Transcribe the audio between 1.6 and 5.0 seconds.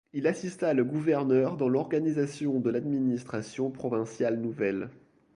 l'organisation de l'administration provinciale nouvelle.